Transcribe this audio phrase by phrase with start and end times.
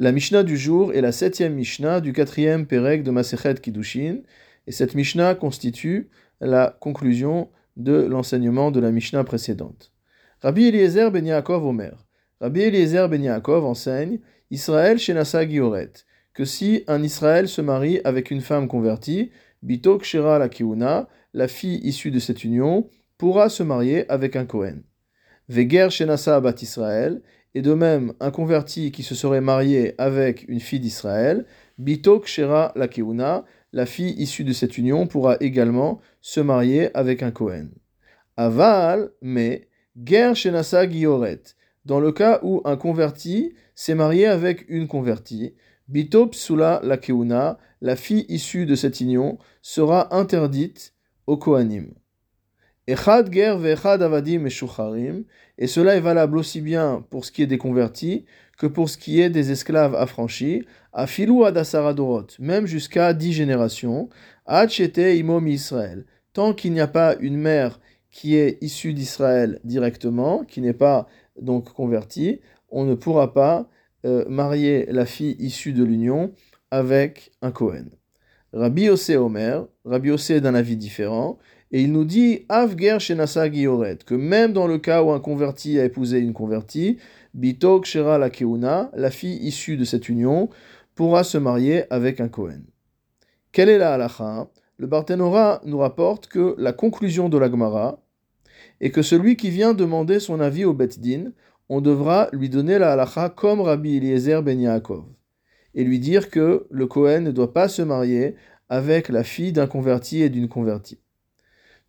[0.00, 4.18] La Mishnah du jour est la septième Mishnah du quatrième Perek de Masechet Kiddushin,
[4.68, 6.08] et cette Mishnah constitue
[6.40, 9.90] la conclusion de l'enseignement de la Mishnah précédente.
[10.40, 12.06] Rabbi Eliezer ben Yaakov Omer.
[12.40, 14.20] Rabbi Eliezer ben Yaakov enseigne
[14.52, 15.90] Israël Shenasa Gioret,
[16.32, 19.32] que si un Israël se marie avec une femme convertie,
[19.64, 24.46] Bitok Shera la Kiuna, la fille issue de cette union, pourra se marier avec un
[24.46, 24.84] Kohen.
[25.48, 27.20] Veger Shenasa Bat Israël,
[27.54, 31.46] et de même un converti qui se serait marié avec une fille d'Israël,
[31.78, 37.22] Bitok Shera la Keuna, la fille issue de cette union pourra également se marier avec
[37.22, 37.70] un Kohen.
[38.36, 39.68] Aval, mais,
[40.04, 41.42] Ger Shenasa Gioret,
[41.84, 45.54] dans le cas où un converti s'est marié avec une convertie,
[45.88, 50.94] Bitop Sula la Keuna, la fille issue de cette union, sera interdite
[51.26, 51.94] au Kohanim.
[52.90, 52.96] Et
[55.66, 58.24] cela est valable aussi bien pour ce qui est des convertis
[58.56, 60.64] que pour ce qui est des esclaves affranchis,
[60.94, 61.44] à filou
[62.38, 64.08] même jusqu'à dix générations,
[64.46, 67.78] achete imom Israël, tant qu'il n'y a pas une mère
[68.10, 73.68] qui est issue d'Israël directement, qui n'est pas donc convertie, on ne pourra pas
[74.06, 76.32] euh, marier la fille issue de l'union
[76.70, 77.90] avec un Kohen.
[78.54, 81.38] Rabbi Ose Omer, Rabbi Ose est d'un avis différent,
[81.70, 85.78] et il nous dit Avger Shenasa Gioret, que même dans le cas où un converti
[85.78, 86.98] a épousé une convertie,
[87.34, 90.48] Bitok Shera la Keuna, la fille issue de cette union,
[90.94, 92.64] pourra se marier avec un Kohen.
[93.52, 98.00] Quelle est la halacha Le Barthénora nous rapporte que la conclusion de la Gemara
[98.80, 101.32] est que celui qui vient demander son avis au Bet Din,
[101.68, 105.04] on devra lui donner la halacha comme Rabbi Eliezer ben Yaakov
[105.74, 108.34] et lui dire que le Kohen ne doit pas se marier
[108.68, 110.98] avec la fille d'un converti et d'une convertie.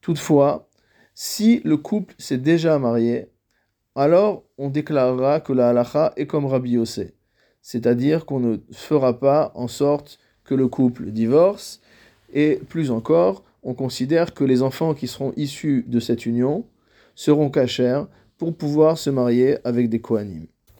[0.01, 0.69] Toutefois,
[1.13, 3.27] si le couple s'est déjà marié,
[3.95, 6.77] alors on déclarera que la halacha est comme Rabbi
[7.61, 11.81] c'est-à-dire qu'on ne fera pas en sorte que le couple divorce,
[12.33, 16.65] et plus encore, on considère que les enfants qui seront issus de cette union
[17.15, 18.03] seront cachers
[18.37, 20.47] pour pouvoir se marier avec des Kohanim.